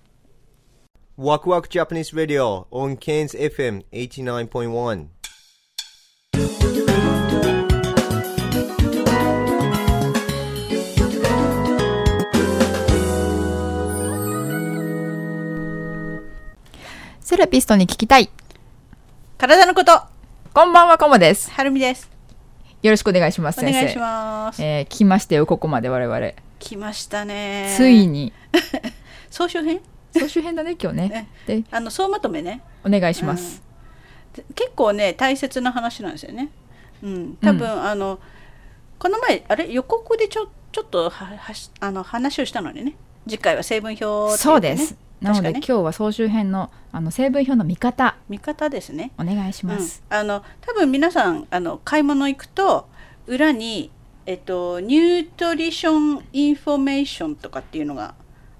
[1.17, 5.07] Waku Waku Japanese Radio on Cairns FM 89.1.
[17.33, 18.29] セラピストに聞きたい。
[19.39, 19.99] 体のこと、
[20.53, 21.49] こんばんは、コモです。
[21.49, 22.07] はるみです。
[22.83, 23.79] よろしくお願いします、先生。
[23.79, 24.61] お願いします。
[24.61, 26.33] えー聞きましたよ、ここまで我々。
[26.59, 27.73] 来ましたね。
[27.75, 28.05] つい。
[28.05, 28.31] に。
[29.31, 29.81] 総集編？
[30.15, 31.27] 総集編だね、今日ね。
[31.47, 32.61] で、あの、総まとめね。
[32.85, 33.63] お願いします。
[34.35, 36.49] で結構ね、大切な話なんですよね。
[37.01, 37.37] うん。
[37.37, 38.19] 多分、あの、
[38.99, 42.93] この前、あれ、予告でちょちょっとははしあの話をしたのにね。
[43.27, 44.95] 次回は成分表っていねそうです。
[45.23, 49.11] なので、今日は総集編のあの成分表の見方、見方ですね。
[49.17, 50.03] お願いします。
[50.09, 52.87] うん、あの多分皆さんあの買い物行くと
[53.25, 53.89] 裏に、
[54.25, 58.15] えっと、 nutrition information とかっていうのが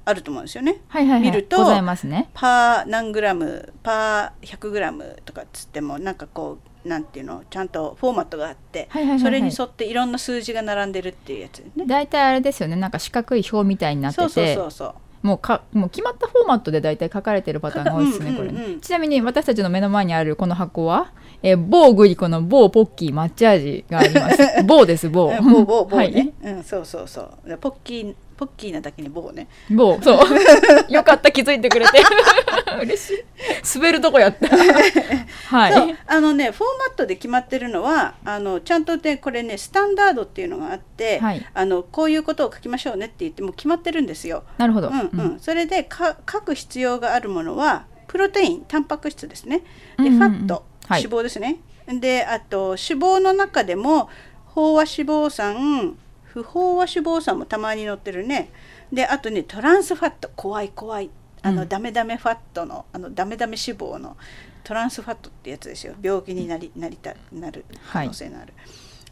[0.05, 0.81] あると思うんですよね。
[0.87, 1.21] はいはいはい。
[1.21, 2.29] 見るとございますね。
[2.33, 11.85] パー何グラムパー100グラムとかっつってもなんかこうなんていうのちゃんとフォーマットがあって、はいはいはいはいそれに沿っていろんな数字が並んでるっていうやつね。
[11.85, 14.29] 大体あれですよね、なんか四角い表みたいになってて。
[14.29, 14.95] そうそうそうそう。
[15.23, 18.79] もうかもう決まったフォーマットで大体書かれてるパターンが多いですね、うんうんうんこれね。
[18.81, 24.37] ちなみに私たちの目の前にあるこの箱は、えー某グリコの某ポッキー抹茶味があります。
[24.67, 25.29] 某です、某。
[25.29, 26.47] うん棒棒棒はね、い。
[26.47, 30.17] うんそうそうそうポッキーポッキーなだけに棒ね某、そう。
[30.91, 32.01] よかった、気づいてくれて。
[32.81, 33.23] 嬉しい。
[33.75, 34.47] 滑るとこやった。
[35.47, 35.97] はい。
[36.05, 44.43] あのねフォーマットで決まってるのはあのちゃんとねこれねスタンダードっていうのがあって、はいあのこういうことを書きましょうねって言ってもう決まってるんですよ。
[44.57, 44.89] なるほど。
[44.89, 49.65] うんうんうんそれでか書く必要があるものはプロテインタンパク質ですねで、
[49.99, 54.09] うんうんうんファット、はい脂肪ですねであと脂肪の中でも
[54.55, 55.97] 飽和脂肪酸
[56.33, 58.49] 不飽和脂肪酸もたまに載ってるね。
[58.91, 60.31] であとねトランスファット。
[60.35, 61.11] 怖い怖い。
[61.43, 61.69] あの、うん。
[61.69, 64.17] ダメダメファットのあのダメダメ脂肪の
[64.63, 65.93] トランスファットってやつですよ。
[66.01, 68.53] 病気になりなりたなる可能性のある、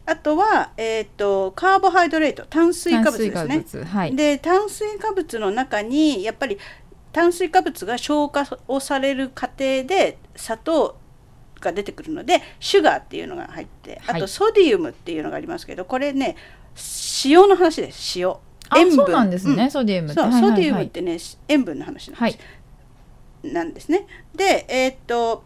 [0.06, 2.44] あとは、えー、とカーボハイドレート。
[2.46, 3.84] 炭水化物です炭ね水化物。
[3.84, 4.16] はい。
[4.16, 6.58] で炭水化物の中にやっぱり
[7.12, 10.96] 炭水化物が消化をされる過程で砂糖
[11.60, 14.20] が出てくるのでシュガーっていうのが入ってあはい。
[14.20, 16.36] とソディウムっていうのがありますけどこれね
[17.24, 18.18] 塩の話です。
[18.18, 18.30] 塩。
[18.30, 19.70] あそうなんですね。
[19.70, 20.20] ソディウムって。
[20.20, 20.50] そう、はいはいはい。
[20.50, 22.38] ソディウムってね塩分の話なんで
[23.42, 24.06] す,、なんですね。
[24.34, 25.44] でえーっと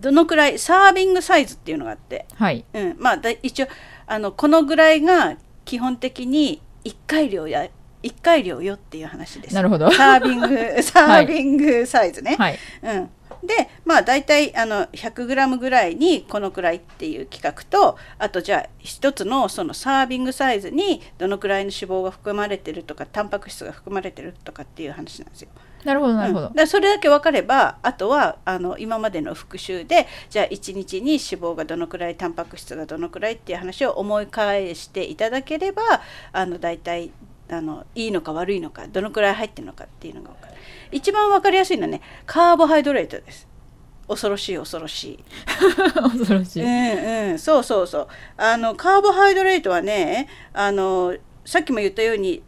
[0.00, 2.64] どのくらいサービングサイズっていうのがあって、はい。
[2.74, 3.68] うん、まあだ一応
[4.06, 7.68] あのこのぐらいが基本的に1回量や
[8.02, 9.54] 1回量よっていう話です。
[9.54, 9.90] なるほど。
[9.92, 10.48] サービング
[10.82, 12.36] サービングサイズね。
[12.36, 12.58] はい。
[12.82, 13.10] うん。
[13.42, 25.48] でまあ大体あの 100g ぐらいにこのくらいっていう企画とあとじゃあ一つのそのサービングサイズにどのくらいの脂肪が含まれてるとかタンパク質が含まれてるとかっていう話なんですよ。
[25.84, 35.82] なるほどなるほど、うんだそれだけ分かればあとはあの今までの復習でじゃあ1日に脂肪がどのくらいタンパク質がどのくらいっていう話を思い返していただければ
[36.32, 37.10] あの大体
[37.52, 40.54] あのいいのか悪いのかどのくらい入ってるのかっていうのが分かる。
[40.90, 43.46] 一番分かりやすいのはねカーボハイドレートです。
[44.08, 45.24] 恐ろしい恐ろしい。
[45.94, 47.38] 恐ろしい、うんうん。
[47.38, 48.08] そうそうそう。
[48.36, 52.42] あのカーボハイドレートはねあのさっきも言ったように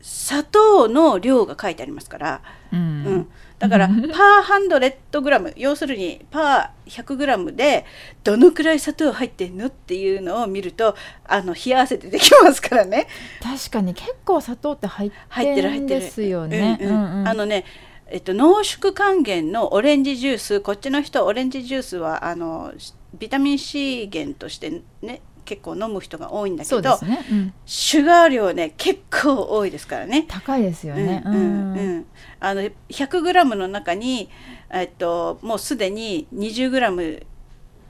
[0.00, 2.78] 砂糖の量が書いてありますから、うん。
[2.78, 2.82] う
[3.16, 3.28] ん、
[3.58, 7.84] だから パーハンドレッドグラム要するにパー100グラムで
[8.24, 13.06] どのくらい砂糖入ってんのっていうのを見るとあの冷や汗出てきますからね。
[13.42, 16.00] 確かに結構砂糖って入入ってる入ってる。
[16.00, 16.78] ですよね、
[17.26, 17.64] あのね
[18.10, 22.72] えっと、濃縮還元のオレンジジュースこっちの人オレンジジュースはあの
[23.18, 27.54] ビタミン C 源としてね結構飲む人が多いんだけど、ね、うん。
[27.64, 30.26] シュガー量ね結構多いですからね。
[30.28, 32.06] 高いですよね、うんうんうん、
[32.38, 34.28] あの 100g の中に、
[34.68, 37.24] えっと、もうすでに 20g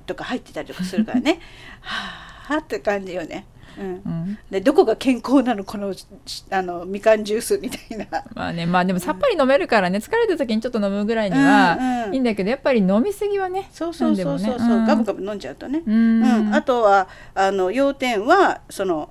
[0.07, 1.41] とか入ってたりとかするからね。
[1.83, 3.45] はあって感じよね。
[3.79, 3.87] うん。
[3.87, 4.39] うん。
[4.51, 6.07] でどこが健康なのこのし
[6.51, 8.07] あのみかんジュースみたいな。
[8.35, 9.99] まあねまあでもさっぱり飲めるからね。
[9.99, 12.15] 疲れた時にちょっと飲むぐらいにはうんうん。
[12.15, 14.59] いいんだけどやっぱり飲みすぎはねそうそうそうそう。
[14.59, 15.83] そう、ガブガブ飲んじゃうとね。
[15.87, 16.51] ううん。
[16.51, 19.11] ん、あとはあの要点はその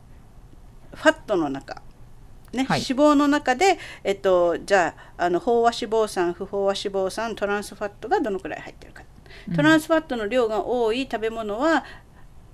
[0.93, 1.81] ファットの中、
[2.53, 2.79] ねはい。
[2.79, 6.75] 脂肪の中で、えっと、じゃああの飽和脂肪酸不飽和脂
[7.07, 9.03] 肪酸トランスファットがどのくらい入ってるか、
[9.55, 11.83] トランスファットの量が多い食べ物は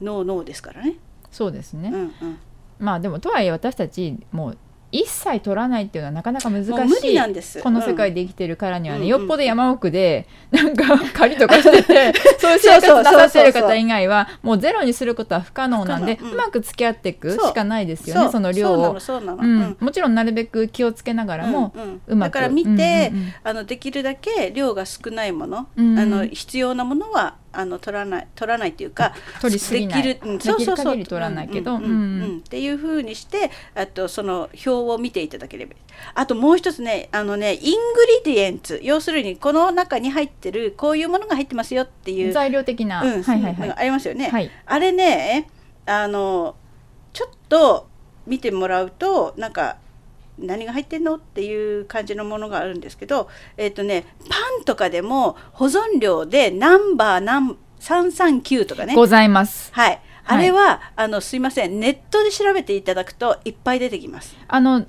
[0.01, 0.95] ノーノーですからね。
[1.33, 2.37] そうですね、うんうん。
[2.79, 4.57] まあでもとはいえ私たちもう
[4.93, 18.93] 一切取らないっていうのはなかなか難しいこの世界で生きてるからにはね、うんよっぽど山奥でなんか狩りとかしてて そういう生活なさってる方以外はもうゼロにすることは不可能なんで、うんうまく付き合っていくしかないですよねその量を。
[19.79, 21.73] もちろんなるべく気をつけながらも、
[22.07, 23.11] うんだから見て、
[23.43, 30.03] あのできるだけ量が少ないもの、あの必要なものはあの取らない取らないっていうか 取りすぎない。
[30.03, 35.73] できる、うん、そうそうそう取らないけどうんっていうふうにしてあとその表を見ていただければ
[36.15, 43.67] あともう一つねあのねイングリディエンツ要するにこの中に入ってるこういうものが入ってますよっていう材料的な、うんはいはいはい。
[43.67, 44.49] のがありますよね、はい。
[44.65, 45.47] あれね
[45.85, 46.55] あの
[47.13, 47.87] ちょっと
[48.25, 49.77] 見てもらうとなんか
[50.37, 51.15] 何が入ってんの？
[51.15, 58.95] っていう感じのものがあるんですけどえっ、とねパンとかでも保存料でナンバー何339とかね。
[58.95, 59.69] ございます。
[59.73, 60.01] はい。
[60.25, 61.81] あれは、あのすいません。
[61.81, 64.37] ネットで調べていただくといっぱい出てきます。
[64.47, 64.85] あの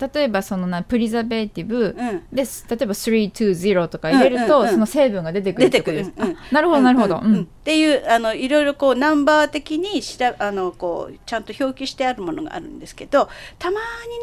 [0.00, 2.22] 例えばそのなプリザベーティブうん。
[2.32, 6.30] です、例えば320とか入れると、その成分が出てくるってことです、出てくる。
[6.30, 6.36] うん。
[6.36, 7.20] あなるほどなるほど、っ
[7.64, 13.80] ていうあのいろいろこうナンバー的にしらあのこうちゃんと表記してあるものがあるんですけどたま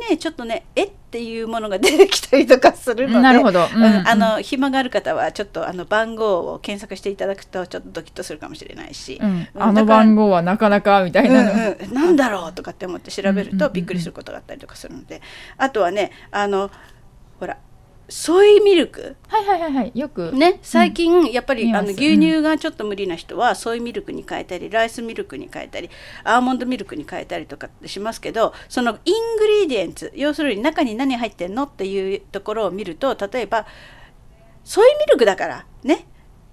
[0.07, 0.91] にねちょっとねえ？
[1.15, 3.61] っていうものが出てきたりとかするのでなるほど。
[3.61, 9.47] あの暇がある方はちょっとあの番号を検索していただくとちょっとドキッとするかもしれないし、うん。
[9.55, 11.43] あの番号はなかなかみたいな。
[11.45, 15.21] の、うなんだろうとかって思って調べるとびっくりすることがあったりとかするので
[15.65, 16.71] あとはねあの
[17.39, 17.57] ほら
[18.07, 19.15] ソイミルク。
[19.27, 21.99] はいはいはいはいよくね、最近やっぱり、あの見ます。
[21.99, 25.89] 牛乳がちょっと無理な人は、ソイミルクに変えたりライスミルクに変えたり
[26.23, 33.65] アーモンドミルクに変えたりとかってしますけどその ingredients 要するに中に何入ってんのっていうところを見ると例えば
[34.63, 36.05] ソイミルクだからね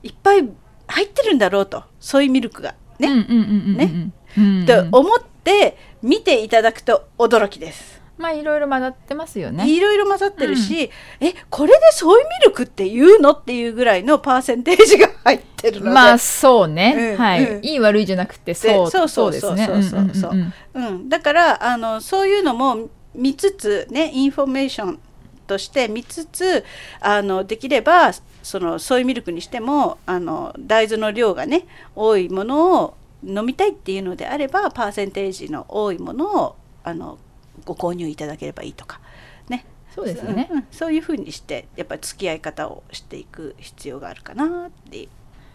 [0.03, 0.48] いっぱい
[0.87, 2.75] 入ってるんだろうとソイミルクが。
[2.98, 4.61] ね、うんうんうんうんうんねうん。
[4.61, 7.91] うんと思って見ていただくと驚きです。
[8.22, 9.68] まあいろいろ混ざってますよね。
[9.68, 15.90] いろいろ混ざってるし、えこれでソイミルクって言うのっていうぐらいのパーセンテージが入ってるので。
[15.92, 17.64] まあそうね、うんはい、うん。
[17.64, 19.32] いい悪いじゃなくてそうでそうそそうう。
[19.32, 19.66] ですね。
[19.66, 20.30] そうそうそう。
[20.30, 25.00] うんうんうんうん、だからあのそういうのも見つつねインフォメーション
[25.46, 26.64] として見つつ
[27.00, 37.18] あのできればそのソイミルクにしてもあの大豆の量がね多いものを飲みたいっていうのであればパーセンテージの多いものをあの
[37.64, 39.01] ご購入いただければいいとか。
[39.48, 39.64] ね。
[39.94, 40.48] そうですよね。
[40.53, 40.66] んん。
[40.70, 45.09] そういうふうにしてやっぱり付き合い方をしていく必要があるかなって。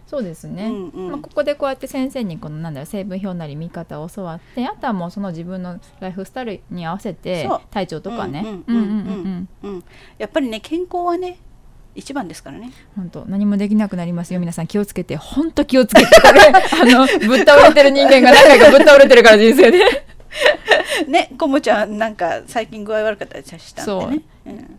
[0.06, 1.10] そうですね、うんうん。
[1.10, 8.42] まあ、ここでこうやって先生にこのなんだろう成分表なり見方を教わってあとはもうその自分のライフスタイルに合わせて体調とかね。
[8.42, 9.48] うんうんうん。
[9.62, 9.84] うんうん
[10.16, 11.38] やっぱりね健康はね
[11.94, 12.72] 一番ですからね。
[12.96, 14.40] 本当何もできなくなりますよ。
[14.40, 16.08] 皆さん気をつけて本当気をつけて。
[16.16, 20.06] あのぶっ倒れてる人間が何回かぶっ倒れてるから人生で
[21.08, 24.22] ねこもちゃんなんか最近具合悪かったりしたんでね。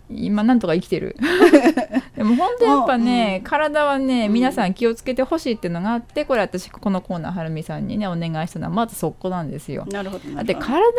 [0.10, 1.16] 今なんとか生きてる。
[2.16, 9.86] でも本当やっぱね、体はね皆さん気をつけてほしいっていうのがあってこれ私このコーナーはるみさんにねお願いしたのはまずそこなんですよ。
[9.92, 10.92] なるほどだって体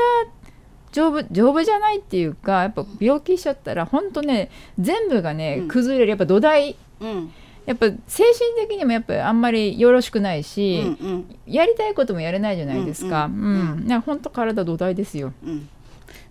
[0.93, 6.11] 丈夫丈夫じゃないっていうかやっぱ病気しちゃったら本当ね全部がね崩れる。
[6.11, 7.33] やっぱ土台、うん
[7.71, 13.27] やっぱ精神的にもやっぱあんまりよろしくないし、うんうんやりたいこともやれないじゃないですか。
[13.27, 15.33] ううんんうん本当体土台ですよ。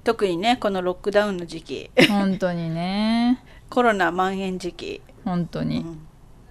[0.04, 3.42] 特にねこのロックダウンの時期本当にね。
[3.70, 5.86] コロナ蔓延時期本当に。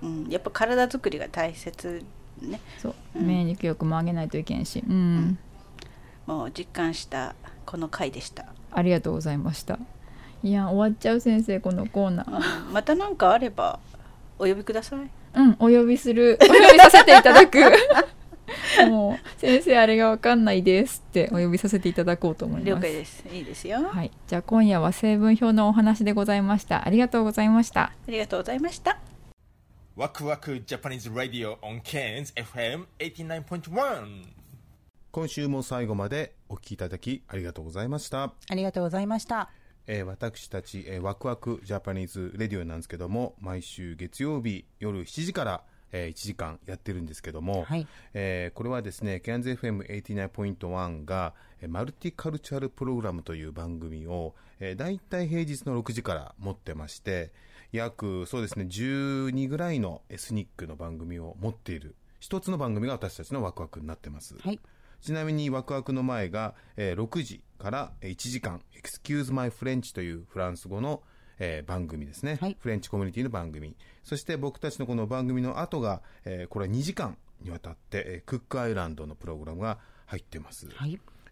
[0.01, 2.03] うん、やっぱ体作りが大切
[2.41, 4.83] ねそう、うん免疫力も上げないといけんし。
[4.89, 5.39] うん。
[6.25, 7.35] もう実感した
[7.67, 9.79] この回でしたありがとうございました。
[10.43, 12.71] いや終わっちゃう先生このコーナー。
[12.73, 13.81] また何かあれば
[14.39, 17.59] お呼びくださいうんお呼びするお呼びさせていただく。
[18.89, 22.71] もう先生あれがわかんないですってお呼びさせていただこうと思います。
[22.71, 26.87] 了解ですいいですよははい、じゃあ今夜は成分表のお話でございました。
[26.87, 27.83] ありがとうございました。
[27.83, 28.99] ありがとうございました
[29.97, 32.33] ワクワクジャパニーズ・ラディオ on Cairns
[33.01, 34.39] FM89.1
[35.11, 38.33] 今週も最後までお聞きいただきありがとうございました。
[38.49, 39.51] ありがとうございました。
[39.91, 45.63] えー私たち、えーワクワクジャパニーズレディオなんですけども、毎週月曜日夜7時から、
[45.93, 51.33] えー1時間やってるんですけども、はいえーこれはですね、キャンズ FM89.1 が、
[51.63, 57.33] えーマルティカルチャルプログラムという番組を、えー、大体平日の6時から持ってまして、
[57.73, 64.37] 約そうですね、12ぐらいのエスニックの番組を持っている、一つの番組が私たちのワクワクになってます。
[64.39, 64.61] はい
[65.01, 71.03] ちなみにワクワクの前が、えー6時からえー1時間、Excuse My French というフランス語の、
[71.39, 73.77] えー番組ですね、フレンチコミュニティの番組。
[74.05, 80.67] そして僕たちのこの番組の後が、えーこれは2時間にわたって、えークックアイランドのプログラムが入ってます。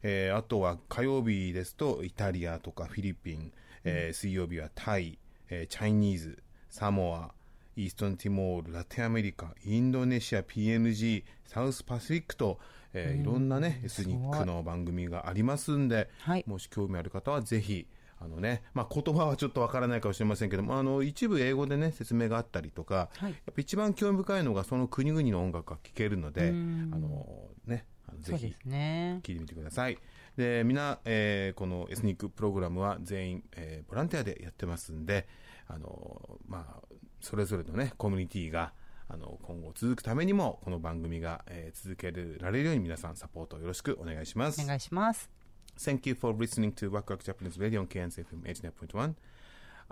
[0.03, 3.53] えーあとは火曜日ですとイタリアとかフィリピン、
[3.85, 5.19] えー水曜日はタイ、
[5.49, 7.33] えーチャイニーズ、サモア、
[7.77, 12.59] イーストンティモール、ラテンアメリカ、インドネシア、PNG、サウスパシフィックと、
[12.97, 13.21] えーうん。
[13.21, 16.09] いろんなね、エスニックの番組がありますんで、
[16.47, 17.87] もし興味ある方はぜひ、
[18.19, 23.33] あのね、まあ、言葉はちょっとわからないかもしれませんけども、あの、一部英語でね、説明があったりとか、はい。
[23.33, 26.91] やっぱ一番興味深いのがその国々の音楽が聴けるので、あうん。
[26.91, 28.55] の、ね、あのぜひ。
[28.65, 29.99] 聞いてみてください。
[30.37, 35.27] で、みんな、えーこのエスニックプログラムは全員、えーボランティアでやってますんで、
[35.69, 36.83] あの、まあ、
[37.21, 38.73] それぞれのね、コミュニティが、
[39.08, 44.62] あの、今後続くためにも、この番組が、えー続けられるように皆さんサポートよろしくお願いします。
[44.62, 45.30] お願いします。
[45.78, 49.16] Thank you for listening to Waku Waku Japanese Radio on KNZFM 89.1.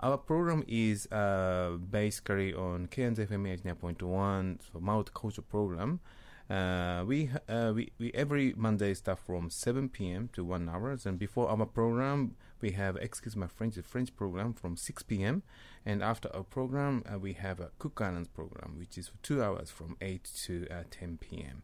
[0.02, 6.00] Our program is uh, basically on KNZFM 89.1 so multicultural program.
[6.48, 10.28] Uh, we, uh, we we every Monday start from 7 p.m.
[10.32, 14.52] to 1 hours, and before our program we have excuse my French the French program
[14.52, 15.42] from 6 p.m.
[15.85, 19.43] and after our program uh, we have a Cook Islands program which is for two
[19.43, 21.63] hours from 8 to uh, 10 p.m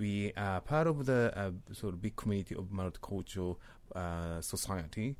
[0.00, 3.56] we are part of the uh, sort of big community of multicultural
[3.94, 5.16] uh, society.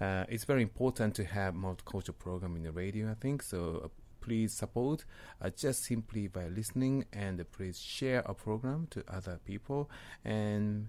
[0.00, 3.42] Uh, it's very important to have multicultural program in the radio, I think.
[3.42, 3.88] So uh,
[4.20, 5.04] please support
[5.42, 9.90] uh, just simply by listening and please share our program to other people.
[10.24, 10.88] And